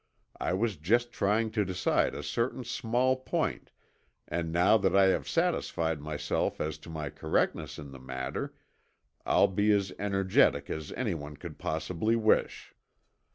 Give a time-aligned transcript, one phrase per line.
[0.39, 3.69] I was just trying to decide a certain small point
[4.27, 8.51] and now that I have satisfied myself as to my correctness in the matter,
[9.27, 12.73] I'll be as energetic as anyone could possibly wish."